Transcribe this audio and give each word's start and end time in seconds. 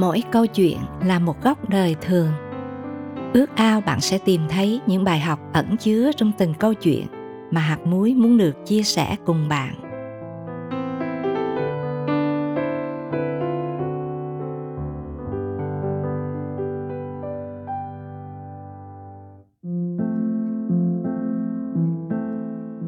mỗi 0.00 0.22
câu 0.32 0.46
chuyện 0.46 0.78
là 1.04 1.18
một 1.18 1.42
góc 1.42 1.68
đời 1.68 1.96
thường 2.00 2.32
ước 3.34 3.56
ao 3.56 3.80
bạn 3.80 4.00
sẽ 4.00 4.18
tìm 4.18 4.40
thấy 4.48 4.80
những 4.86 5.04
bài 5.04 5.20
học 5.20 5.40
ẩn 5.52 5.76
chứa 5.76 6.10
trong 6.16 6.32
từng 6.38 6.54
câu 6.54 6.74
chuyện 6.74 7.06
mà 7.50 7.60
hạt 7.60 7.78
muối 7.84 8.14
muốn 8.14 8.38
được 8.38 8.66
chia 8.66 8.82
sẻ 8.82 9.16
cùng 9.26 9.48
bạn 9.48 9.74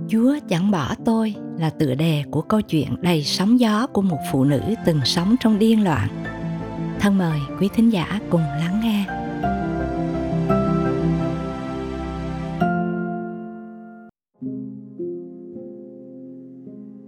Chúa 0.08 0.38
chẳng 0.48 0.70
bỏ 0.70 0.94
tôi 1.04 1.35
là 1.58 1.71
tựa 1.71 1.94
đề 1.94 2.24
của 2.30 2.43
câu 2.43 2.61
chuyện 2.61 2.88
đầy 3.00 3.22
sóng 3.22 3.61
gió 3.61 3.86
của 3.86 4.02
một 4.02 4.18
phụ 4.32 4.44
nữ 4.44 4.61
từng 4.86 5.00
sống 5.04 5.36
trong 5.40 5.58
điên 5.58 5.85
loạn. 5.85 6.08
Thân 7.00 7.18
mời 7.18 7.40
quý 7.61 7.68
thính 7.75 7.90
giả 7.90 8.21
cùng 8.31 8.40
lắng 8.40 8.81
nghe. 8.82 9.07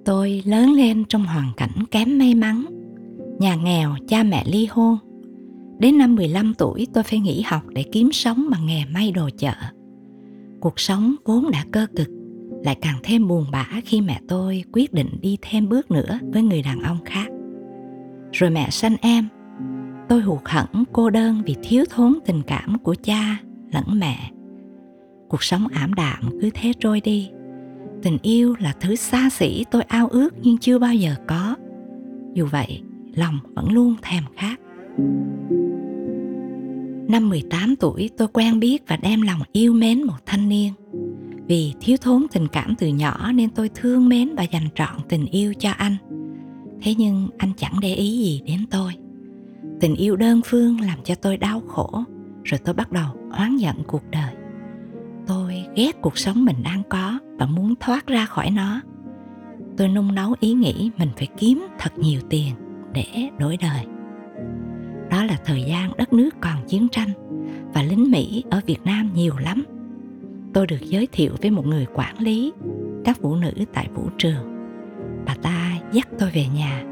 Tôi 0.04 0.42
lớn 0.46 0.72
lên 0.72 1.04
trong 1.08 1.24
hoàn 1.24 1.52
cảnh 1.56 1.84
kém 1.90 2.18
may 2.18 2.34
mắn, 2.34 2.64
nhà 3.38 3.54
nghèo, 3.54 3.94
cha 4.08 4.22
mẹ 4.22 4.44
ly 4.46 4.66
hôn. 4.70 4.98
Đến 5.78 5.98
năm 5.98 6.14
15 6.14 6.54
tuổi 6.58 6.86
tôi 6.94 7.04
phải 7.04 7.20
nghỉ 7.20 7.42
học 7.46 7.62
để 7.68 7.84
kiếm 7.92 8.12
sống 8.12 8.46
bằng 8.50 8.66
nghề 8.66 8.84
may 8.84 9.12
đồ 9.12 9.30
chợ. 9.38 9.54
Cuộc 10.60 10.80
sống 10.80 11.14
vốn 11.24 11.50
đã 11.50 11.64
cơ 11.72 11.86
cực, 11.96 12.08
lại 12.64 12.76
càng 12.80 12.98
thêm 13.02 13.28
buồn 13.28 13.46
bã 13.52 13.66
khi 13.84 14.00
mẹ 14.00 14.20
tôi 14.28 14.64
quyết 14.72 14.92
định 14.92 15.08
đi 15.20 15.38
thêm 15.42 15.68
bước 15.68 15.90
nữa 15.90 16.18
với 16.22 16.42
người 16.42 16.62
đàn 16.62 16.80
ông 16.80 16.98
khác. 17.04 17.26
Rồi 18.32 18.50
mẹ 18.50 18.70
sanh 18.70 18.96
em, 19.00 19.28
tôi 20.12 20.20
hụt 20.20 20.40
hẫng 20.44 20.84
cô 20.92 21.10
đơn 21.10 21.42
vì 21.46 21.56
thiếu 21.62 21.84
thốn 21.90 22.18
tình 22.26 22.42
cảm 22.46 22.78
của 22.78 22.94
cha 23.02 23.36
lẫn 23.72 23.84
mẹ. 23.88 24.30
Cuộc 25.28 25.42
sống 25.42 25.66
ảm 25.72 25.94
đạm 25.94 26.20
cứ 26.40 26.50
thế 26.54 26.72
trôi 26.80 27.00
đi 27.00 27.30
tình 28.02 28.18
yêu 28.22 28.54
là 28.58 28.74
thứ 28.80 28.96
xa 28.96 29.30
xỉ 29.30 29.64
tôi 29.70 29.82
ao 29.82 30.08
ước 30.08 30.34
nhưng 30.42 30.58
chưa 30.58 30.78
bao 30.78 30.94
giờ 30.94 31.14
có 31.26 31.56
dù 32.34 32.46
vậy, 32.46 32.82
lòng 33.14 33.38
vẫn 33.54 33.72
luôn 33.72 33.94
thèm 34.02 34.24
khát 34.36 34.60
Năm 37.08 37.28
18 37.28 37.76
tuổi, 37.76 38.10
tôi 38.16 38.28
quen 38.28 38.60
biết 38.60 38.82
và 38.88 38.96
đem 38.96 39.22
lòng 39.22 39.40
yêu 39.52 39.72
mến 39.72 40.02
một 40.02 40.26
thanh 40.26 40.48
niên. 40.48 40.72
Vì 41.46 41.74
thiếu 41.80 41.96
thốn 42.00 42.26
tình 42.32 42.48
cảm 42.48 42.74
từ 42.78 42.88
nhỏ 42.88 43.32
nên 43.32 43.50
tôi 43.50 43.70
thương 43.74 44.08
mến 44.08 44.34
và 44.34 44.42
dành 44.42 44.68
trọn 44.74 44.96
tình 45.08 45.26
yêu 45.26 45.54
cho 45.58 45.70
anh. 45.70 45.96
Thế 46.82 46.94
nhưng 46.98 47.28
anh 47.38 47.52
chẳng 47.56 47.74
để 47.80 47.94
ý 47.94 48.18
gì 48.18 48.42
đến 48.46 48.66
tôi. 48.70 48.92
Tình 49.82 49.94
yêu 49.94 50.16
đơn 50.16 50.40
phương 50.44 50.80
làm 50.80 50.98
cho 51.04 51.14
tôi 51.14 51.36
đau 51.36 51.60
khổ, 51.60 52.04
rồi 52.44 52.60
tôi 52.64 52.74
bắt 52.74 52.92
đầu 52.92 53.06
oán 53.30 53.56
giận 53.56 53.76
cuộc 53.86 54.02
đời. 54.10 54.34
Tôi 55.26 55.64
ghét 55.76 56.00
cuộc 56.00 56.18
sống 56.18 56.44
mình 56.44 56.56
đang 56.64 56.82
có 56.88 57.18
và 57.38 57.46
muốn 57.46 57.74
thoát 57.80 58.06
ra 58.06 58.26
khỏi 58.26 58.50
nó. 58.50 58.80
Tôi 59.76 59.88
nung 59.88 60.14
nấu 60.14 60.34
ý 60.40 60.52
nghĩ 60.52 60.90
mình 60.98 61.08
phải 61.16 61.28
kiếm 61.38 61.66
thật 61.78 61.98
nhiều 61.98 62.20
tiền 62.30 62.54
để 62.92 63.04
đổi 63.38 63.56
đời. 63.56 63.86
Đó 65.10 65.24
là 65.24 65.38
thời 65.44 65.62
gian 65.62 65.92
đất 65.96 66.12
nước 66.12 66.30
còn 66.40 66.66
chiến 66.68 66.88
tranh 66.88 67.08
và 67.74 67.82
lính 67.82 68.10
mỹ 68.10 68.44
ở 68.50 68.60
việt 68.66 68.80
nam 68.84 69.10
nhiều 69.14 69.34
lắm. 69.38 69.64
Tôi 70.54 70.66
được 70.66 70.80
giới 70.80 71.08
thiệu 71.12 71.32
với 71.42 71.50
một 71.50 71.66
người 71.66 71.86
quản 71.94 72.18
lý 72.18 72.52
các 73.04 73.18
phụ 73.22 73.36
nữ 73.36 73.52
tại 73.72 73.88
vũ 73.94 74.08
trường. 74.18 74.68
Bà 75.26 75.34
ta 75.42 75.72
dắt 75.92 76.08
tôi 76.18 76.30
về 76.30 76.46
nhà 76.54 76.84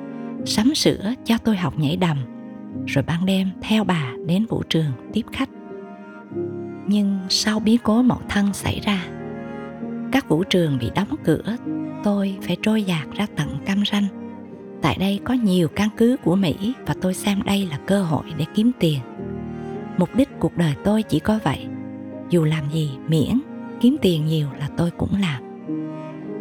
sắm 0.46 0.74
sửa 0.74 1.14
cho 1.24 1.38
tôi 1.38 1.56
học 1.56 1.78
nhảy 1.78 1.96
đầm 1.96 2.16
rồi 2.86 3.04
ban 3.06 3.26
đêm 3.26 3.48
theo 3.62 3.84
bà 3.84 4.12
đến 4.26 4.46
vũ 4.46 4.62
trường 4.68 4.92
tiếp 5.12 5.22
khách. 5.32 5.48
Nhưng 6.86 7.18
sau 7.28 7.60
biến 7.60 7.80
cố 7.82 8.02
mậu 8.02 8.20
thân 8.28 8.52
xảy 8.52 8.80
ra, 8.80 9.04
các 10.12 10.28
vũ 10.28 10.44
trường 10.44 10.78
bị 10.78 10.90
đóng 10.94 11.14
cửa, 11.24 11.56
tôi 12.04 12.36
phải 12.42 12.56
trôi 12.62 12.82
dạt 12.82 13.08
ra 13.14 13.26
tận 13.36 13.48
cam 13.66 13.82
ranh. 13.92 14.06
Tại 14.82 14.96
đây 15.00 15.20
có 15.24 15.34
nhiều 15.34 15.68
căn 15.68 15.88
cứ 15.96 16.16
của 16.24 16.36
mỹ 16.36 16.72
và 16.86 16.94
tôi 17.00 17.14
xem 17.14 17.42
đây 17.44 17.68
là 17.70 17.78
cơ 17.86 18.02
hội 18.02 18.24
để 18.38 18.44
kiếm 18.54 18.70
tiền. 18.78 18.98
Mục 19.98 20.08
đích 20.14 20.28
cuộc 20.38 20.56
đời 20.56 20.74
tôi 20.84 21.02
chỉ 21.02 21.18
có 21.18 21.38
vậy. 21.44 21.66
Dù 22.30 22.44
làm 22.44 22.70
gì 22.72 22.90
miễn, 23.08 23.40
kiếm 23.80 23.96
tiền 24.02 24.26
nhiều 24.26 24.48
là 24.58 24.68
tôi 24.76 24.90
cũng 24.90 25.20
làm. 25.20 25.42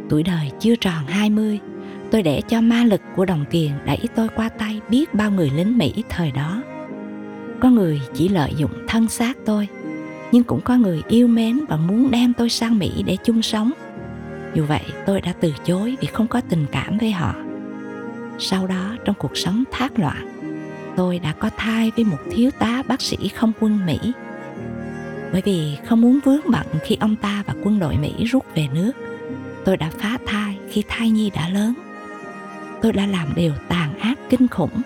Tuổi 0.09 0.23
đời 0.23 0.51
chưa 0.59 0.75
tròn 0.75 1.05
20 1.07 1.59
tôi 2.11 2.23
để 2.23 2.41
cho 2.47 2.61
ma 2.61 2.83
lực 2.83 3.01
của 3.15 3.25
đồng 3.25 3.45
tiền 3.49 3.71
đẩy 3.85 3.99
tôi 4.15 4.27
qua 4.35 4.49
tay 4.49 4.81
biết 4.89 5.13
bao 5.13 5.31
người 5.31 5.51
lính 5.55 5.77
Mỹ 5.77 6.03
thời 6.09 6.31
đó. 6.31 6.63
Có 7.59 7.69
người 7.69 8.01
chỉ 8.13 8.29
lợi 8.29 8.53
dụng 8.57 8.71
thân 8.87 9.07
xác 9.07 9.37
tôi 9.45 9.67
nhưng 10.31 10.43
cũng 10.43 10.61
có 10.61 10.75
người 10.75 11.01
yêu 11.07 11.27
mến 11.27 11.59
và 11.69 11.77
muốn 11.77 12.11
đem 12.11 12.33
tôi 12.33 12.49
sang 12.49 12.79
Mỹ 12.79 13.03
để 13.05 13.17
chung 13.23 13.41
sống. 13.41 13.71
Dù 14.53 14.65
vậy, 14.65 14.83
tôi 15.05 15.21
đã 15.21 15.33
từ 15.39 15.53
chối 15.65 15.97
vì 16.01 16.07
không 16.07 16.27
có 16.27 16.41
tình 16.49 16.65
cảm 16.71 16.97
với 16.97 17.11
họ. 17.11 17.35
Sau 18.39 18.67
đó, 18.67 18.95
trong 19.05 19.15
cuộc 19.19 19.37
sống 19.37 19.63
thác 19.71 19.99
loạn, 19.99 20.29
tôi 20.95 21.19
đã 21.19 21.33
có 21.33 21.49
thai 21.57 21.91
với 21.95 22.05
một 22.05 22.17
thiếu 22.31 22.51
tá 22.59 22.83
bác 22.87 23.01
sĩ 23.01 23.17
không 23.27 23.51
quân 23.59 23.85
Mỹ. 23.85 23.97
Bởi 25.31 25.41
vì 25.45 25.77
không 25.85 26.01
muốn 26.01 26.19
vướng 26.25 26.41
bận 26.51 26.67
khi 26.83 26.97
ông 26.99 27.15
ta 27.15 27.43
và 27.47 27.53
quân 27.63 27.79
đội 27.79 27.97
Mỹ 27.97 28.25
rút 28.25 28.45
về 28.55 28.67
nước, 28.73 28.91
tôi 29.65 29.77
đã 29.77 29.89
phá 29.97 30.17
thai 30.25 30.57
khi 30.69 30.83
thai 30.87 31.09
nhi 31.09 31.31
đã 31.35 31.49
lớn. 31.49 31.73
Tôi 32.81 32.93
đã 32.93 33.05
làm 33.05 33.35
điều 33.35 33.53
tàn 33.67 33.99
ác 33.99 34.19
kinh 34.29 34.47
khủng 34.47 34.81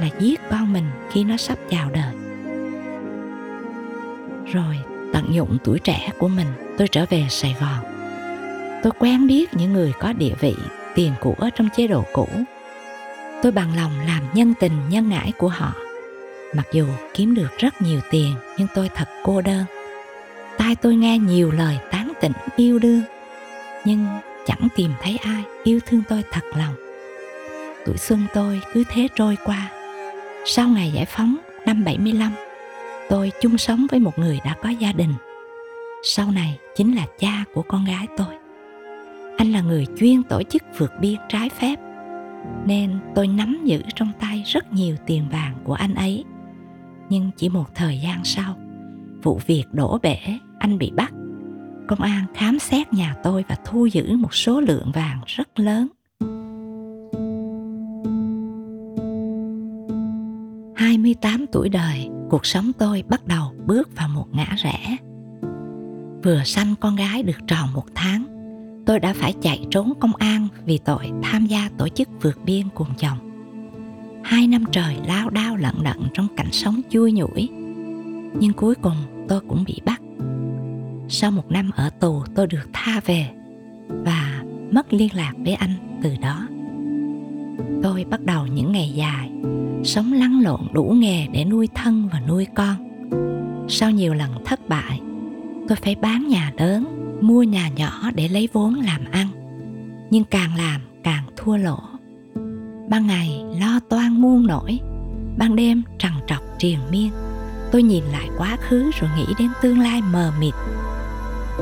là 0.00 0.08
giết 0.18 0.40
con 0.50 0.72
mình 0.72 0.84
khi 1.10 1.24
nó 1.24 1.36
sắp 1.36 1.58
chào 1.70 1.90
đời. 1.90 2.14
Rồi, 4.52 4.76
tận 5.12 5.34
dụng 5.34 5.58
tuổi 5.64 5.78
trẻ 5.78 6.10
của 6.18 6.28
mình, 6.28 6.46
tôi 6.78 6.88
trở 6.88 7.06
về 7.10 7.26
sài 7.30 7.56
gòn. 7.60 7.84
Tôi 8.82 8.92
quen 8.98 9.26
biết 9.26 9.54
những 9.54 9.72
người 9.72 9.92
có 10.00 10.12
địa 10.12 10.34
vị, 10.40 10.54
tiền 10.94 11.12
của 11.20 11.34
trong 11.54 11.68
chế 11.76 11.86
độ 11.86 12.04
cũ. 12.12 12.28
Tôi 13.42 13.52
bằng 13.52 13.76
lòng 13.76 13.92
làm 14.06 14.22
nhân 14.34 14.54
tình, 14.60 14.72
nhân 14.90 15.08
ngãi 15.08 15.32
của 15.38 15.48
họ. 15.48 15.74
Mặc 16.54 16.66
dù 16.72 16.86
kiếm 17.14 17.34
được 17.34 17.58
rất 17.58 17.82
nhiều 17.82 18.00
tiền, 18.10 18.34
nhưng 18.58 18.68
tôi 18.74 18.90
thật 18.94 19.08
cô 19.24 19.40
đơn. 19.40 19.64
Tai 20.58 20.76
tôi 20.76 20.96
nghe 20.96 21.18
nhiều 21.18 21.50
lời 21.50 21.78
tán 21.90 22.12
tỉnh, 22.20 22.32
yêu 22.56 22.78
đương. 22.78 23.02
Nhưng 23.84 24.06
chẳng 24.46 24.68
tìm 24.76 24.90
thấy 25.02 25.16
ai 25.22 25.42
yêu 25.64 25.80
thương 25.86 26.02
tôi 26.08 26.24
thật 26.30 26.44
lòng 26.56 26.74
tuổi 27.86 27.96
xuân 27.96 28.26
tôi 28.34 28.60
cứ 28.72 28.84
thế 28.88 29.08
trôi 29.14 29.36
qua. 29.44 29.70
Sau 30.46 30.68
ngày 30.68 30.90
giải 30.94 31.04
phóng 31.04 31.36
năm 31.66 31.84
75 31.84 32.32
tôi 33.08 33.32
chung 33.40 33.58
sống 33.58 33.86
với 33.90 34.00
một 34.00 34.18
người 34.18 34.40
đã 34.44 34.56
có 34.62 34.68
gia 34.68 34.92
đình. 34.92 35.14
Sau 36.02 36.30
này 36.30 36.58
chính 36.76 36.96
là 36.96 37.06
cha 37.18 37.44
của 37.54 37.62
con 37.62 37.84
gái 37.84 38.06
tôi. 38.16 38.34
Anh 39.36 39.52
là 39.52 39.60
người 39.60 39.86
chuyên 39.98 40.22
tổ 40.22 40.42
chức 40.42 40.62
vượt 40.78 40.92
biên 41.00 41.16
trái 41.28 41.48
phép, 41.48 41.76
nên 42.66 42.98
tôi 43.14 43.28
nắm 43.28 43.60
giữ 43.64 43.82
trong 43.94 44.12
tay 44.20 44.42
rất 44.46 44.72
nhiều 44.72 44.96
tiền 45.06 45.28
vàng 45.32 45.54
của 45.64 45.74
anh 45.74 45.94
ấy. 45.94 46.24
Nhưng 47.08 47.30
chỉ 47.36 47.48
một 47.48 47.74
thời 47.74 47.98
gian 47.98 48.24
sau, 48.24 48.56
vụ 49.22 49.40
việc 49.46 49.64
đổ 49.72 49.98
bể, 50.02 50.18
anh 50.58 50.78
bị 50.78 50.90
bắt. 50.90 51.12
Công 51.88 52.00
an 52.00 52.24
khám 52.34 52.58
xét 52.58 52.92
nhà 52.92 53.14
tôi 53.22 53.44
và 53.48 53.56
thu 53.64 53.86
giữ 53.86 54.16
một 54.16 54.34
số 54.34 54.60
lượng 54.60 54.90
vàng 54.94 55.20
rất 55.26 55.58
lớn. 55.60 55.88
Tuổi 61.52 61.68
đời, 61.68 62.08
cuộc 62.30 62.46
sống 62.46 62.72
tôi 62.78 63.02
bắt 63.08 63.26
đầu 63.26 63.52
bước 63.66 63.96
vào 63.96 64.08
một 64.08 64.26
ngã 64.32 64.56
rẽ. 64.62 64.96
Vừa 66.22 66.42
sanh 66.44 66.74
con 66.80 66.96
gái 66.96 67.22
được 67.22 67.38
tròn 67.46 67.68
một 67.74 67.84
tháng, 67.94 68.24
tôi 68.86 69.00
đã 69.00 69.12
phải 69.12 69.34
chạy 69.42 69.64
trốn 69.70 69.92
công 70.00 70.16
an 70.16 70.48
vì 70.64 70.78
tội 70.78 71.10
tham 71.22 71.46
gia 71.46 71.70
tổ 71.78 71.88
chức 71.88 72.08
vượt 72.22 72.38
biên 72.44 72.68
cùng 72.74 72.88
chồng. 72.98 73.18
Hai 74.24 74.46
năm 74.46 74.64
trời 74.72 74.96
lao 75.06 75.30
đao 75.30 75.56
lận 75.56 75.74
đận 75.82 75.96
trong 76.14 76.26
cảnh 76.36 76.52
sống 76.52 76.80
chui 76.90 77.12
nhủi, 77.12 77.48
nhưng 78.40 78.52
cuối 78.56 78.74
cùng 78.74 79.26
tôi 79.28 79.40
cũng 79.48 79.64
bị 79.66 79.80
bắt. 79.84 80.00
Sau 81.08 81.30
một 81.30 81.50
năm 81.50 81.70
ở 81.76 81.90
tù 81.90 82.22
tôi 82.34 82.46
được 82.46 82.68
tha 82.72 83.00
về 83.04 83.30
và 83.88 84.42
mất 84.70 84.92
liên 84.92 85.14
lạc 85.14 85.32
với 85.38 85.54
anh 85.54 85.98
từ 86.02 86.16
đó. 86.20 86.48
Tôi 87.82 88.04
bắt 88.10 88.24
đầu 88.24 88.46
những 88.46 88.72
ngày 88.72 88.92
dài, 88.94 89.30
sống 89.84 90.12
lăn 90.12 90.40
lộn 90.40 90.60
đủ 90.72 90.84
nghề 90.84 91.26
để 91.26 91.44
nuôi 91.44 91.68
thân 91.74 92.08
và 92.12 92.20
nuôi 92.28 92.46
con. 92.54 92.76
Sau 93.68 93.90
nhiều 93.90 94.14
lần 94.14 94.30
thất 94.44 94.68
bại, 94.68 95.00
tôi 95.68 95.76
phải 95.76 95.94
bán 95.94 96.28
nhà 96.28 96.52
lớn, 96.58 96.84
mua 97.20 97.42
nhà 97.42 97.68
nhỏ 97.68 98.10
để 98.14 98.28
lấy 98.28 98.48
vốn 98.52 98.74
làm 98.74 99.00
ăn. 99.10 99.28
Nhưng 100.10 100.24
càng 100.24 100.56
làm 100.56 100.80
càng 101.02 101.24
thua 101.36 101.56
lỗ. 101.56 101.78
Ban 102.90 103.06
ngày 103.06 103.44
lo 103.60 103.80
toan 103.88 104.20
muôn 104.20 104.46
nổi 104.46 104.78
ban 105.38 105.56
đêm 105.56 105.82
trằn 105.98 106.12
trọc 106.26 106.42
triền 106.58 106.78
miên. 106.90 107.10
Tôi 107.72 107.82
nhìn 107.82 108.04
lại 108.04 108.28
quá 108.38 108.56
khứ 108.60 108.90
rồi 109.00 109.10
nghĩ 109.16 109.26
đến 109.38 109.48
tương 109.62 109.80
lai 109.80 110.02
mờ 110.12 110.32
mịt. 110.40 110.54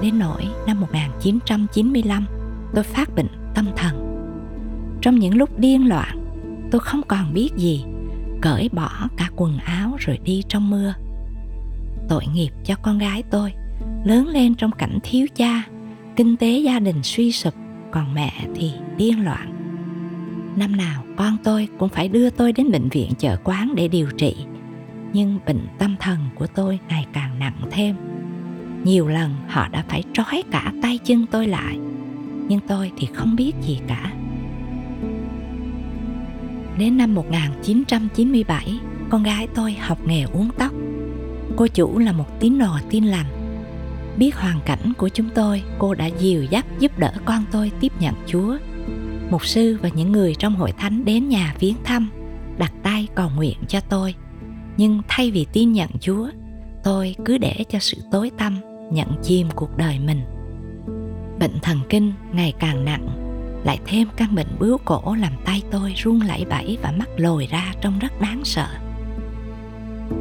Đến 0.02 0.18
nỗi 0.18 0.42
năm 0.66 0.80
1995 0.80 2.26
tôi 2.74 2.84
phát 2.84 3.14
bệnh 3.14 3.28
trong 5.06 5.18
những 5.18 5.36
lúc 5.36 5.58
điên 5.58 5.88
loạn, 5.88 6.24
tôi 6.70 6.80
không 6.80 7.02
còn 7.08 7.34
biết 7.34 7.50
gì, 7.56 7.84
cởi 8.40 8.68
bỏ 8.72 8.90
cả 9.16 9.30
quần 9.36 9.58
áo 9.58 9.96
rồi 9.98 10.18
đi 10.24 10.42
trong 10.48 10.70
mưa. 10.70 10.94
Tội 12.08 12.26
nghiệp 12.34 12.50
cho 12.64 12.74
con 12.82 12.98
gái 12.98 13.22
tôi, 13.30 13.52
lớn 14.04 14.28
lên 14.28 14.54
trong 14.54 14.70
cảnh 14.72 14.98
thiếu 15.02 15.26
cha, 15.34 15.62
kinh 16.16 16.36
tế 16.36 16.58
gia 16.58 16.78
đình 16.78 17.02
suy 17.02 17.32
sụp, 17.32 17.54
còn 17.90 18.14
mẹ 18.14 18.32
thì 18.54 18.72
điên 18.96 19.24
loạn. 19.24 19.52
Năm 20.56 20.76
nào 20.76 21.04
con 21.16 21.36
tôi 21.44 21.68
cũng 21.78 21.88
phải 21.88 22.08
đưa 22.08 22.30
tôi 22.30 22.52
đến 22.52 22.70
bệnh 22.70 22.88
viện 22.88 23.10
chợ 23.18 23.36
quán 23.44 23.74
để 23.76 23.88
điều 23.88 24.08
trị, 24.10 24.36
nhưng 25.12 25.38
bệnh 25.46 25.66
tâm 25.78 25.96
thần 26.00 26.18
của 26.34 26.46
tôi 26.46 26.78
ngày 26.88 27.06
càng 27.12 27.38
nặng 27.38 27.60
thêm. 27.70 27.96
Nhiều 28.84 29.08
lần 29.08 29.34
họ 29.48 29.68
đã 29.68 29.84
phải 29.88 30.02
trói 30.12 30.42
cả 30.50 30.72
tay 30.82 30.98
chân 30.98 31.26
tôi 31.30 31.46
lại, 31.46 31.78
nhưng 32.48 32.60
tôi 32.68 32.92
thì 32.96 33.08
không 33.14 33.36
biết 33.36 33.52
gì 33.62 33.78
cả. 33.88 34.15
Đến 36.78 36.96
năm 36.96 37.14
1997, 37.14 38.80
con 39.10 39.22
gái 39.22 39.48
tôi 39.54 39.72
học 39.72 39.98
nghề 40.06 40.22
uống 40.22 40.50
tóc. 40.58 40.72
Cô 41.56 41.66
chủ 41.66 41.98
là 41.98 42.12
một 42.12 42.40
tín 42.40 42.58
đồ 42.58 42.68
tin 42.90 43.04
lành. 43.04 43.26
Biết 44.18 44.36
hoàn 44.36 44.60
cảnh 44.66 44.92
của 44.98 45.08
chúng 45.08 45.28
tôi, 45.34 45.62
cô 45.78 45.94
đã 45.94 46.06
dìu 46.06 46.42
dắt 46.42 46.66
giúp 46.78 46.98
đỡ 46.98 47.12
con 47.24 47.44
tôi 47.52 47.72
tiếp 47.80 47.92
nhận 48.00 48.14
Chúa. 48.26 48.56
Mục 49.30 49.46
sư 49.46 49.78
và 49.82 49.88
những 49.88 50.12
người 50.12 50.34
trong 50.34 50.54
hội 50.54 50.72
thánh 50.72 51.04
đến 51.04 51.28
nhà 51.28 51.54
viếng 51.60 51.76
thăm, 51.84 52.10
đặt 52.58 52.72
tay 52.82 53.08
cầu 53.14 53.30
nguyện 53.36 53.56
cho 53.68 53.80
tôi. 53.80 54.14
Nhưng 54.76 55.02
thay 55.08 55.30
vì 55.30 55.46
tin 55.52 55.72
nhận 55.72 55.90
Chúa, 56.00 56.28
tôi 56.84 57.14
cứ 57.24 57.38
để 57.38 57.64
cho 57.68 57.78
sự 57.78 57.96
tối 58.12 58.30
tăm 58.38 58.56
nhận 58.92 59.08
chìm 59.22 59.48
cuộc 59.54 59.76
đời 59.76 59.98
mình. 59.98 60.20
Bệnh 61.38 61.58
thần 61.62 61.78
kinh 61.88 62.12
ngày 62.32 62.52
càng 62.58 62.84
nặng 62.84 63.25
lại 63.66 63.78
thêm 63.86 64.08
căn 64.16 64.34
bệnh 64.34 64.46
bướu 64.58 64.78
cổ 64.84 65.14
làm 65.14 65.32
tay 65.44 65.62
tôi 65.70 65.94
run 65.96 66.20
lẩy 66.20 66.44
bẩy 66.44 66.78
và 66.82 66.92
mắt 66.98 67.08
lồi 67.16 67.48
ra 67.50 67.72
trông 67.80 67.98
rất 67.98 68.20
đáng 68.20 68.44
sợ. 68.44 68.68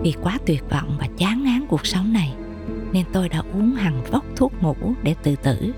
Vì 0.03 0.13
quá 0.21 0.37
tuyệt 0.45 0.63
vọng 0.69 0.97
và 0.99 1.07
chán 1.17 1.43
ngán 1.43 1.65
cuộc 1.69 1.85
sống 1.85 2.13
này, 2.13 2.33
nên 2.91 3.05
tôi 3.13 3.29
đã 3.29 3.39
uống 3.53 3.75
hàng 3.75 4.03
vốc 4.11 4.25
thuốc 4.35 4.53
ngủ 4.61 4.75
để 5.03 5.15
tự 5.23 5.35
tử. 5.35 5.73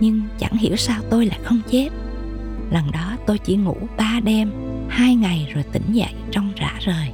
Nhưng 0.00 0.22
chẳng 0.38 0.56
hiểu 0.56 0.76
sao 0.76 1.00
tôi 1.10 1.26
lại 1.26 1.38
không 1.42 1.60
chết. 1.70 1.88
Lần 2.70 2.90
đó 2.92 3.16
tôi 3.26 3.38
chỉ 3.38 3.56
ngủ 3.56 3.76
ba 3.96 4.20
đêm, 4.24 4.52
hai 4.88 5.14
ngày 5.14 5.50
rồi 5.54 5.64
tỉnh 5.72 5.92
dậy 5.92 6.14
trong 6.30 6.52
rã 6.56 6.72
rời. 6.80 7.10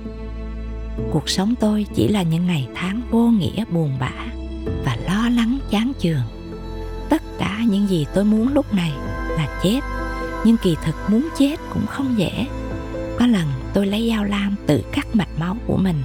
Cuộc 1.13 1.29
sống 1.29 1.55
tôi 1.61 1.87
chỉ 1.95 2.09
là 2.09 2.23
những 2.23 2.47
ngày 2.47 2.69
tháng 2.75 3.01
vô 3.11 3.29
nghĩa 3.29 3.65
buồn 3.71 3.97
bã 4.01 4.13
và 4.85 4.97
lo 5.07 5.29
lắng 5.29 5.59
chán 5.71 5.93
chường. 5.99 6.23
Tất 7.09 7.23
cả 7.39 7.59
những 7.69 7.87
gì 7.89 8.07
tôi 8.15 8.25
muốn 8.25 8.55
lúc 8.55 8.75
này 8.75 8.93
là 9.37 9.61
chết. 9.63 9.81
Nhưng 10.45 10.57
kỳ 10.57 10.77
thực 10.85 10.95
muốn 11.09 11.29
chết 11.39 11.57
cũng 11.73 11.87
không 11.87 12.15
dễ. 12.17 12.47
Có 13.19 13.27
lần 13.27 13.47
tôi 13.75 13.87
lấy 13.87 14.09
dao 14.11 14.25
lam 14.25 14.55
tự 14.67 14.83
cắt 14.93 15.07
mạch 15.13 15.39
máu 15.39 15.57
của 15.67 15.77
mình. 15.77 15.97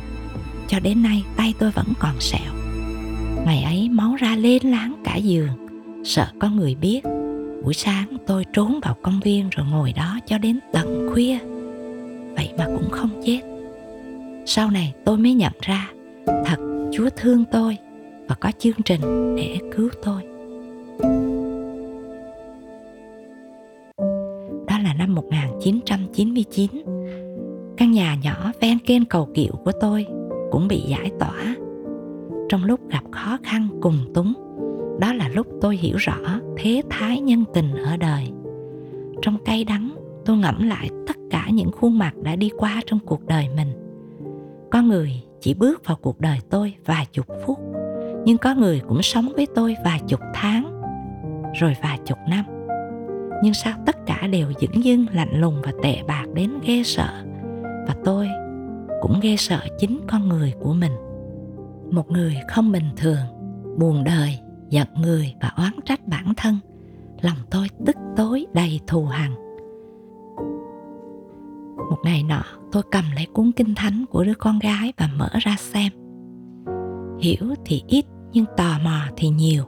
Cho 0.68 0.80
đến 0.80 1.04
nay 1.04 1.24
tay 1.36 1.54
tôi 1.60 1.72
vẫn 1.72 1.86
còn 2.00 2.19
sẹo. 2.19 2.54
Ngày 3.45 3.63
ấy 3.63 3.89
máu 3.89 4.16
ra 4.19 4.36
lên 4.36 4.63
láng 4.63 5.01
cả 5.04 5.16
giường. 5.16 5.68
Sợ 6.06 6.28
có 6.39 6.50
người 6.50 6.75
biết. 6.75 7.01
Buổi 7.63 7.74
sáng 7.74 8.18
tôi 8.28 8.45
trốn 8.54 8.80
vào 8.83 8.98
công 9.01 9.19
viên 9.19 9.50
rồi 9.50 9.68
ngồi 9.72 9.94
đó 9.94 10.19
cho 10.28 10.38
đến 10.38 10.60
tận 10.74 11.10
khuya. 11.13 11.38
Vậy 12.36 12.50
mà 12.57 12.66
cũng 12.66 12.89
không 12.89 13.22
chết. 13.25 13.42
Sau 14.45 14.72
này 14.72 14.94
tôi 15.06 15.18
mới 15.18 15.33
nhận 15.33 15.54
ra, 15.62 15.89
thật 16.25 16.57
chúa 16.94 17.10
thương 17.18 17.45
tôi 17.51 17.78
và 18.28 18.36
có 18.36 18.51
chương 18.60 18.81
trình 18.86 19.36
để 19.36 19.57
cứu 19.75 19.89
tôi. 20.04 20.31
1999. 25.66 26.72
Căn 27.78 27.92
nhà 27.92 28.18
nhỏ 28.24 28.52
ven 28.62 28.80
kênh 28.80 29.06
cầu 29.06 29.30
kiệu 29.34 29.54
của 29.66 29.72
tôi 29.81 30.06
cũng 30.52 30.68
bị 30.68 30.81
giải 30.88 31.12
tỏa. 31.19 31.56
Trong 32.50 32.63
lúc 32.63 32.80
gặp 32.90 33.04
khó 33.12 33.38
khăn 33.44 33.68
cùng 33.81 33.98
túng, 34.13 34.34
đó 35.00 35.13
là 35.13 35.30
lúc 35.30 35.48
tôi 35.62 35.78
hiểu 35.78 35.98
rõ 35.98 36.18
thế 36.58 36.81
thái 36.90 37.22
nhân 37.22 37.44
tình 37.54 37.72
ở 37.75 37.98
đời. 37.98 38.28
Trong 39.22 39.38
cay 39.46 39.63
đắng, 39.63 39.96
tôi 40.25 40.38
ngẫm 40.38 40.68
lại 40.68 40.90
tất 41.08 41.16
cả 41.30 41.48
những 41.54 41.72
khuôn 41.72 41.98
mặt 41.98 42.14
đã 42.24 42.36
đi 42.36 42.50
qua 42.57 42.81
trong 42.86 43.00
cuộc 43.00 43.25
đời 43.25 43.48
mình. 43.56 43.68
Có 44.72 44.81
người 44.81 45.12
chỉ 45.42 45.54
bước 45.54 45.86
vào 45.86 45.98
cuộc 46.02 46.19
đời 46.19 46.38
tôi 46.50 46.74
vài 46.86 47.07
chục 47.12 47.28
phút, 47.46 47.60
nhưng 48.25 48.38
có 48.38 48.56
người 48.56 48.81
cũng 48.88 49.02
sống 49.02 49.31
với 49.36 49.48
tôi 49.56 49.75
vài 49.86 50.02
chục 50.07 50.19
tháng, 50.34 50.81
rồi 51.60 51.75
vài 51.84 52.00
chục 52.06 52.18
năm 52.30 52.46
nhưng 53.44 53.54
sao 53.54 53.74
tất 53.86 53.96
cả 54.06 54.28
đều 54.28 54.48
dững 54.60 54.84
dưng, 54.84 55.06
lạnh 55.14 55.40
lùng 55.40 55.62
và 55.64 55.72
tệ 55.84 56.04
bạc 56.08 56.26
đến 56.34 56.52
ghê 56.66 56.84
sợ? 56.84 57.24
Và 57.88 57.96
tôi 58.04 58.28
cũng 59.02 59.20
ghê 59.22 59.36
sợ 59.38 59.60
chính 59.80 60.00
con 60.08 60.30
người 60.30 60.54
của 60.60 60.74
mình. 60.74 60.92
Một 61.92 62.12
người 62.12 62.38
không 62.48 62.72
bình 62.72 62.90
thường, 62.98 63.26
buồn 63.78 64.04
đời, 64.04 64.40
giận 64.70 64.88
người 65.02 65.36
và 65.42 65.52
oán 65.58 65.74
trách 65.86 66.08
bản 66.08 66.34
thân. 66.38 66.58
Lòng 67.22 67.38
tôi 67.50 67.68
tức 67.86 67.96
tối 68.18 68.46
đầy 68.54 68.80
thù 68.88 69.06
hằn. 69.06 69.32
Một 71.90 71.98
ngày 72.04 72.24
nọ, 72.24 72.44
tôi 72.72 72.84
cầm 72.92 73.04
lấy 73.16 73.26
cuốn 73.34 73.52
kinh 73.52 73.76
thánh 73.76 74.06
của 74.10 74.24
đứa 74.24 74.34
con 74.34 74.60
gái 74.60 74.94
và 74.98 75.10
mở 75.18 75.30
ra 75.40 75.56
xem. 75.60 75.92
Hiểu 77.20 77.56
thì 77.66 77.84
ít, 77.88 78.06
nhưng 78.32 78.46
tò 78.58 78.80
mò 78.84 79.00
thì 79.18 79.30
nhiều 79.30 79.64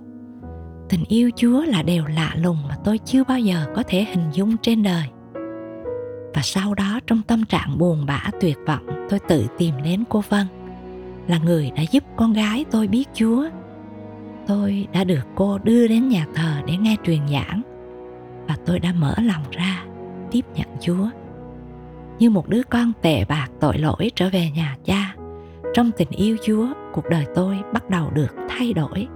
tình 0.94 1.04
yêu 1.08 1.30
chúa 1.36 1.64
là 1.64 1.84
điều 1.84 2.06
lạ 2.06 2.36
lùng 2.36 2.58
mà 2.70 2.76
tôi 2.84 2.98
chưa 2.98 3.24
bao 3.24 3.40
giờ 3.40 3.66
có 3.76 3.84
thể 3.88 4.04
hình 4.04 4.32
dung 4.34 4.58
trên 4.58 4.84
đời. 4.84 5.04
Và 6.34 6.42
sau 6.42 6.74
đó 6.74 7.00
trong 7.08 7.22
tâm 7.28 7.46
trạng 7.46 7.78
buồn 7.78 8.06
bã 8.06 8.30
tuyệt 8.42 8.58
vọng, 8.68 8.86
tôi 9.10 9.20
tự 9.20 9.48
tìm 9.58 9.76
đến 9.84 10.04
cô 10.10 10.24
vân, 10.30 10.48
là 11.28 11.38
người 11.38 11.72
đã 11.76 11.84
giúp 11.92 12.04
con 12.18 12.34
gái 12.34 12.66
tôi 12.72 12.88
biết 12.88 13.10
chúa. 13.14 13.46
Tôi 14.48 14.88
đã 14.94 15.04
được 15.04 15.28
cô 15.36 15.58
đưa 15.58 15.88
đến 15.88 16.08
nhà 16.08 16.28
thờ 16.36 16.62
để 16.68 16.78
nghe 16.78 16.96
truyền 17.04 17.20
giảng, 17.32 17.62
và 18.48 18.58
tôi 18.66 18.80
đã 18.80 18.94
mở 18.94 19.16
lòng 19.18 19.44
ra 19.52 19.84
tiếp 20.32 20.46
nhận 20.56 20.68
chúa. 20.82 21.10
Như 22.20 22.30
một 22.30 22.50
đứa 22.50 22.62
con 22.70 22.92
tệ 23.02 23.26
bạc 23.26 23.48
tội 23.60 23.78
lỗi 23.78 24.12
trở 24.16 24.30
về 24.30 24.52
nhà 24.56 24.78
cha, 24.86 25.16
trong 25.74 25.92
tình 25.98 26.10
yêu 26.10 26.38
chúa, 26.46 26.68
cuộc 26.94 27.06
đời 27.10 27.26
tôi 27.36 27.58
bắt 27.74 27.90
đầu 27.90 28.12
được 28.14 28.36
thay 28.50 28.74
đổi 28.74 29.08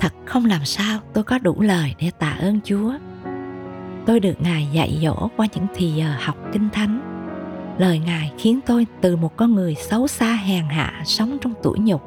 thật 0.00 0.12
không 0.24 0.44
làm 0.44 0.64
sao, 0.64 1.00
tôi 1.12 1.24
có 1.24 1.38
đủ 1.38 1.60
lời 1.60 1.94
để 2.00 2.10
tạ 2.18 2.36
ơn 2.40 2.60
chúa. 2.64 2.92
Tôi 4.06 4.20
được 4.20 4.40
ngài 4.40 4.68
dạy 4.72 4.98
dỗ 5.02 5.28
qua 5.36 5.46
những 5.54 5.66
thì 5.74 5.90
giờ 5.90 6.14
học 6.20 6.36
kinh 6.52 6.68
thánh. 6.72 7.00
Lời 7.78 7.98
ngài 7.98 8.32
khiến 8.38 8.60
tôi 8.66 8.86
từ 9.00 9.16
một 9.16 9.36
con 9.36 9.54
người 9.54 9.74
xấu 9.74 10.06
xa 10.06 10.32
hèn 10.32 10.64
hạ 10.64 11.02
sống 11.04 11.38
trong 11.40 11.54
tủi 11.62 11.78
nhục, 11.78 12.02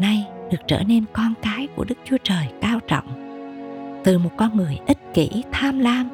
nay 0.00 0.26
được 0.50 0.58
trở 0.66 0.82
nên 0.82 1.04
con 1.12 1.34
cái 1.42 1.68
của 1.76 1.84
đức 1.84 1.98
chúa 2.04 2.16
trời 2.24 2.46
cao 2.60 2.80
trọng. 2.88 3.22
Từ 4.04 4.18
một 4.18 4.30
con 4.36 4.56
người 4.56 4.78
ích 4.86 4.98
kỷ, 5.14 5.42
tham 5.52 5.78
lam, 5.78 6.10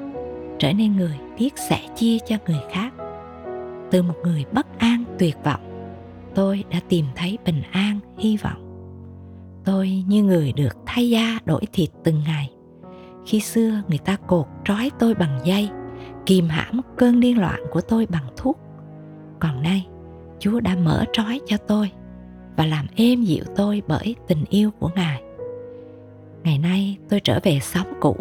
trở 0.59 0.73
nên 0.73 0.97
người 0.97 1.19
biết 1.39 1.59
sẻ 1.69 1.81
chia 1.97 2.19
cho 2.29 2.37
người 2.47 2.61
khác. 2.73 2.93
Từ 3.91 4.03
một 4.03 4.15
người 4.23 4.45
bất 4.53 4.79
an, 4.79 5.05
tuyệt 5.19 5.37
vọng, 5.45 5.91
tôi 6.35 6.65
đã 6.71 6.81
tìm 6.89 7.05
thấy 7.15 7.39
bình 7.45 7.63
an, 7.73 8.01
hy 8.19 8.37
vọng. 8.37 8.65
Tôi 9.65 10.05
như 10.07 10.23
người 10.23 10.53
được 10.53 10.77
thay 10.99 11.11
da 11.11 11.39
đổi 11.45 11.63
thịt 11.73 11.91
từng 12.05 12.23
ngày. 12.27 12.51
Khi 13.27 13.41
xưa, 13.41 13.83
người 13.89 13.99
ta 13.99 14.17
cột 14.27 14.47
trói 14.65 14.91
tôi 14.99 15.15
bằng 15.15 15.41
dây, 15.45 15.69
kìm 16.27 16.49
hãm 16.49 16.81
cơn 16.97 17.21
điên 17.21 17.41
loạn 17.41 17.61
của 17.71 17.81
tôi 17.81 18.07
bằng 18.07 18.27
thuốc. 18.37 18.59
Còn 19.41 19.63
nay, 19.63 19.87
chúa 20.39 20.61
đã 20.61 20.77
mở 20.77 21.05
trói 21.13 21.41
cho 21.47 21.57
tôi 21.57 21.91
và 22.57 22.67
làm 22.67 22.87
êm 22.97 23.23
dịu 23.23 23.45
tôi 23.57 23.83
bởi 23.89 24.17
tình 24.29 24.45
yêu 24.49 24.71
của 24.71 24.91
ngài. 24.97 25.23
Ngày 26.45 26.59
nay, 26.59 26.97
tôi 27.09 27.21
trở 27.21 27.41
về 27.43 27.59
sống 27.63 27.93
cũ, 28.01 28.17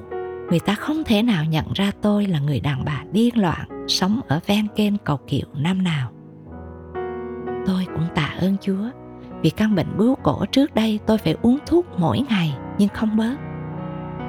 người 0.49 0.59
ta 0.59 0.75
không 0.75 1.03
thể 1.03 1.23
nào 1.23 1.45
nhận 1.45 1.65
ra 1.73 1.91
tôi 2.01 2.25
là 2.25 2.39
người 2.39 2.59
đàn 2.59 2.85
bà 2.85 3.03
điên 3.11 3.37
loạn 3.37 3.85
sống 3.87 4.21
ở 4.27 4.39
ven 4.47 4.67
kênh 4.75 4.97
cầu 4.97 5.17
kiệu 5.27 5.47
năm 5.53 5.83
nào. 5.83 6.11
Tôi 7.65 7.85
cũng 7.85 8.07
tạ 8.15 8.35
ơn 8.39 8.55
chúa 8.61 8.89
vì 9.41 9.49
căn 9.49 9.75
bệnh 9.75 9.97
bướu 9.97 10.15
cổ 10.15 10.45
trước 10.51 10.75
đây 10.75 10.99
tôi 11.05 11.17
phải 11.17 11.35
uống 11.41 11.57
thuốc 11.65 11.85
mỗi 11.97 12.19
ngày 12.29 12.57
nhưng 12.77 12.89
không 12.89 13.17
bớt. 13.17 13.35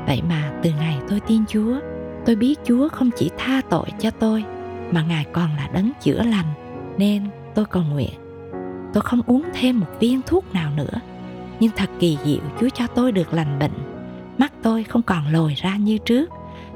Vậy 0.06 0.22
mà 0.28 0.52
từ 0.62 0.70
ngày 0.78 0.98
tôi 1.08 1.20
tin 1.20 1.42
chúa, 1.48 1.80
tôi 2.26 2.36
biết 2.36 2.58
chúa 2.64 2.88
không 2.88 3.10
chỉ 3.16 3.30
tha 3.38 3.60
tội 3.70 3.86
cho 3.98 4.10
tôi, 4.10 4.44
mà 4.90 5.02
ngài 5.02 5.26
còn 5.32 5.56
là 5.56 5.68
đấng 5.72 5.90
chữa 6.00 6.22
lành, 6.22 6.46
nên 6.98 7.22
tôi 7.54 7.64
cầu 7.64 7.82
nguyện. 7.82 8.14
Tôi 8.94 9.02
không 9.02 9.22
uống 9.26 9.44
thêm 9.54 9.80
một 9.80 9.86
viên 10.00 10.20
thuốc 10.26 10.54
nào 10.54 10.70
nữa, 10.76 11.00
nhưng 11.60 11.70
thật 11.76 11.90
kỳ 11.98 12.18
diệu 12.24 12.42
chúa 12.60 12.68
cho 12.68 12.86
tôi 12.86 13.12
được 13.12 13.34
lành 13.34 13.58
bệnh. 13.58 13.72
Mắt 14.38 14.52
tôi 14.62 14.84
không 14.84 15.02
còn 15.02 15.32
lồi 15.32 15.54
ra 15.56 15.76
như 15.76 15.98
trước, 15.98 16.30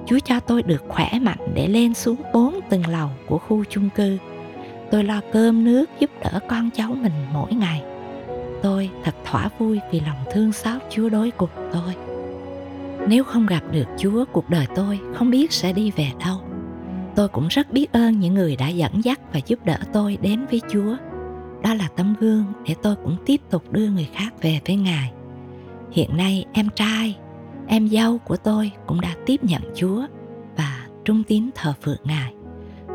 chúa 0.06 0.18
cho 0.18 0.40
tôi 0.40 0.62
được 0.62 0.82
khỏe 0.88 1.18
mạnh 1.22 1.38
để 1.54 1.68
lên 1.68 1.94
xuống 1.94 2.22
bốn 2.32 2.60
từng 2.70 2.86
lầu 2.86 3.10
của 3.28 3.38
khu 3.38 3.64
chung 3.70 3.88
cư. 3.90 4.18
Tôi 4.90 5.04
lo 5.04 5.20
cơm 5.32 5.64
nước 5.64 5.90
giúp 6.00 6.10
đỡ 6.24 6.40
con 6.48 6.70
cháu 6.70 6.94
mình 7.02 7.12
mỗi 7.32 7.54
ngày 7.54 7.82
tôi 8.62 8.90
thật 9.04 9.14
thỏa 9.24 9.48
vui 9.58 9.80
vì 9.90 10.00
lòng 10.00 10.24
thương 10.32 10.52
xót 10.52 10.82
Chúa 10.90 11.08
đối 11.08 11.30
cùng 11.30 11.50
tôi. 11.72 11.94
Nếu 13.08 13.24
không 13.24 13.46
gặp 13.46 13.62
được 13.70 13.86
Chúa, 13.98 14.24
cuộc 14.32 14.50
đời 14.50 14.66
tôi 14.74 15.00
không 15.14 15.30
biết 15.30 15.52
sẽ 15.52 15.72
đi 15.72 15.90
về 15.90 16.12
đâu. 16.24 16.40
tôi 17.16 17.28
cũng 17.28 17.48
rất 17.48 17.72
biết 17.72 17.92
ơn 17.92 18.20
những 18.20 18.34
người 18.34 18.56
đã 18.56 18.68
dẫn 18.68 19.04
dắt 19.04 19.20
và 19.32 19.40
giúp 19.46 19.58
đỡ 19.64 19.78
tôi 19.92 20.18
đến 20.22 20.46
với 20.50 20.60
chúa 20.72 20.96
đó 21.62 21.74
là 21.74 21.88
tấm 21.96 22.14
gương 22.20 22.44
để 22.66 22.74
tôi 22.82 22.96
cũng 22.96 23.16
tiếp 23.26 23.40
tục 23.50 23.72
đưa 23.72 23.88
người 23.88 24.08
khác 24.14 24.34
về 24.40 24.60
với 24.66 24.76
ngài 24.76 25.12
hiện 25.92 26.16
nay 26.16 26.44
em 26.52 26.68
trai 26.76 27.16
em 27.66 27.88
dâu 27.88 28.18
của 28.18 28.36
tôi 28.36 28.70
cũng 28.86 29.00
đã 29.00 29.14
tiếp 29.26 29.44
nhận 29.44 29.62
chúa 29.74 30.06
và 30.56 30.86
trung 31.04 31.22
tín 31.24 31.50
thờ 31.54 31.74
phượng 31.82 32.00
ngài 32.04 32.34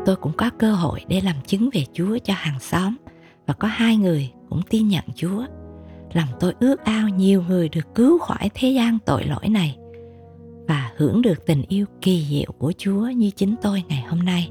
tôi 0.06 0.16
cũng 0.16 0.32
có 0.36 0.50
cơ 0.58 0.72
hội 0.72 1.00
để 1.08 1.20
làm 1.20 1.36
chứng 1.46 1.70
về 1.72 1.84
chúa 1.92 2.18
cho 2.18 2.34
hàng 2.36 2.60
xóm 2.60 2.96
và 3.46 3.54
có 3.54 3.68
hai 3.68 3.96
người 3.96 4.30
cũng 4.48 4.62
tin 4.70 4.88
nhận 4.88 5.04
chúa 5.14 5.44
làm 6.12 6.28
tôi 6.40 6.54
ước 6.60 6.84
ao 6.84 7.08
nhiều 7.08 7.42
người 7.48 7.68
được 7.68 7.94
cứu 7.94 8.18
khỏi 8.18 8.50
thế 8.54 8.70
gian 8.70 8.98
tội 9.06 9.24
lỗi 9.24 9.48
này 9.48 9.78
và 10.68 10.92
hưởng 10.96 11.22
được 11.22 11.46
tình 11.46 11.62
yêu 11.68 11.86
kỳ 12.00 12.26
diệu 12.30 12.52
của 12.58 12.72
chúa 12.78 13.08
như 13.08 13.30
chính 13.30 13.54
tôi 13.62 13.82
ngày 13.88 14.04
hôm 14.08 14.18
nay. 14.18 14.50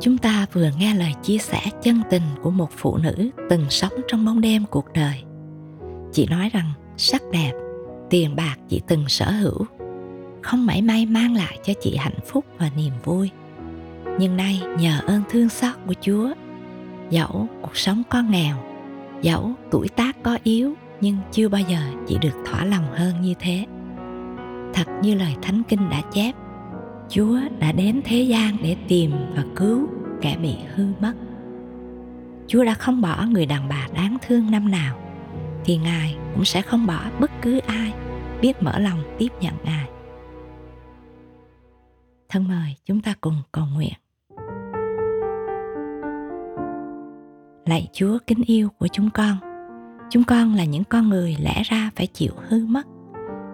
Chúng 0.00 0.18
ta 0.18 0.46
vừa 0.52 0.70
nghe 0.78 0.94
lời 0.94 1.12
chia 1.22 1.38
sẻ 1.38 1.60
chân 1.82 2.02
tình 2.10 2.22
của 2.42 2.50
một 2.50 2.70
phụ 2.76 2.96
nữ 2.96 3.30
từng 3.50 3.70
sống 3.70 3.92
trong 4.08 4.24
bóng 4.24 4.40
đêm 4.40 4.64
cuộc 4.70 4.86
đời. 4.94 5.22
Chị 6.12 6.26
nói 6.30 6.50
rằng, 6.52 6.72
sắc 6.96 7.22
đẹp, 7.32 7.52
tiền 8.10 8.36
bạc 8.36 8.56
chị 8.68 8.80
từng 8.88 9.08
sở 9.08 9.30
hữu, 9.30 9.66
không 10.42 10.66
mảy 10.66 10.82
may 10.82 11.06
mang 11.06 11.34
lại 11.34 11.58
cho 11.64 11.72
chị 11.80 11.96
hạnh 11.96 12.18
phúc 12.26 12.44
và 12.58 12.70
niềm 12.76 12.92
vui. 13.04 13.30
Nhưng 14.18 14.36
nay 14.36 14.62
nhờ 14.78 15.00
ơn 15.06 15.22
thương 15.30 15.48
xót 15.48 15.74
của 15.86 15.94
chúa 16.00 16.32
dẫu 17.12 17.48
cuộc 17.62 17.76
sống 17.76 18.02
có 18.10 18.22
nghèo, 18.22 18.56
dẫu 19.22 19.50
tuổi 19.70 19.88
tác 19.88 20.22
có 20.22 20.38
yếu, 20.42 20.74
nhưng 21.00 21.16
chưa 21.32 21.48
bao 21.48 21.60
giờ 21.60 21.78
chị 22.06 22.18
được 22.20 22.36
thỏa 22.46 22.64
lòng 22.64 22.84
hơn 22.92 23.20
như 23.20 23.34
thế. 23.38 23.66
Thật 24.74 24.86
như 25.02 25.14
lời 25.14 25.36
thánh 25.42 25.62
kinh 25.68 25.90
đã 25.90 26.02
chép, 26.12 26.32
chúa 27.08 27.40
đã 27.58 27.72
đến 27.72 28.00
thế 28.04 28.22
gian 28.22 28.56
để 28.62 28.76
tìm 28.88 29.12
và 29.36 29.44
cứu 29.56 29.88
kẻ 30.20 30.36
bị 30.42 30.54
hư 30.74 30.86
mất. 31.00 31.12
Chúa 32.46 32.64
đã 32.64 32.74
không 32.74 33.00
bỏ 33.00 33.24
người 33.30 33.46
đàn 33.46 33.68
bà 33.68 33.88
đáng 33.94 34.16
thương 34.26 34.50
năm 34.50 34.70
nào, 34.70 34.98
thì 35.64 35.76
ngài 35.76 36.16
cũng 36.34 36.44
sẽ 36.44 36.62
không 36.62 36.86
bỏ 36.86 37.00
bất 37.20 37.30
cứ 37.42 37.58
ai 37.58 37.92
biết 38.40 38.62
mở 38.62 38.78
lòng 38.78 38.98
tiếp 39.18 39.28
nhận 39.40 39.54
ngài. 39.64 39.88
Thân 42.28 42.48
mời, 42.48 42.76
chúng 42.86 43.00
ta 43.00 43.14
cùng 43.20 43.42
cầu 43.52 43.64
nguyện. 43.74 44.01
Lạy 47.72 47.88
chúa 47.92 48.18
kính 48.26 48.42
yêu 48.46 48.68
của 48.78 48.88
chúng 48.92 49.10
con. 49.10 49.36
Chúng 50.10 50.24
con 50.24 50.54
là 50.54 50.64
những 50.64 50.84
con 50.84 51.08
người 51.08 51.36
lẽ 51.40 51.62
ra 51.64 51.90
phải 51.96 52.06
chịu 52.06 52.32
hư 52.48 52.66
mất. 52.66 52.86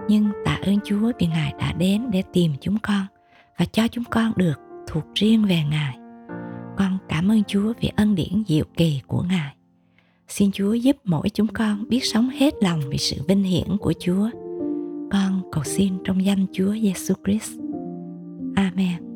Nhưng 0.08 0.28
tạ 0.44 0.58
ơn 0.62 0.78
chúa 0.84 1.12
vì 1.18 1.26
ngài 1.26 1.54
đã 1.58 1.72
đến 1.72 2.10
để 2.10 2.22
tìm 2.32 2.52
chúng 2.60 2.78
con 2.82 3.06
và 3.58 3.64
cho 3.64 3.88
chúng 3.88 4.04
con 4.10 4.32
được 4.36 4.54
thuộc 4.88 5.04
riêng 5.14 5.44
về 5.44 5.62
ngài. 5.70 5.98
Con 6.76 6.98
cảm 7.08 7.28
ơn 7.28 7.44
chúa 7.44 7.72
vì 7.80 7.90
ân 7.96 8.14
điển 8.14 8.42
diệu 8.48 8.64
kỳ 8.76 9.00
của 9.06 9.22
ngài. 9.22 9.54
Xin 10.28 10.50
chúa 10.52 10.74
giúp 10.74 10.96
mỗi 11.04 11.28
chúng 11.30 11.48
con 11.48 11.88
biết 11.88 12.04
sống 12.04 12.28
hết 12.28 12.54
lòng 12.60 12.80
vì 12.88 12.98
sự 12.98 13.16
vinh 13.28 13.42
hiển 13.42 13.76
của 13.80 13.92
chúa. 14.00 14.30
Con 15.10 15.42
cầu 15.52 15.64
xin 15.64 15.92
trong 16.04 16.24
danh 16.24 16.46
chúa 16.52 16.72
giêsu 16.72 17.14
christ. 17.24 17.52
Amen. 18.56 19.07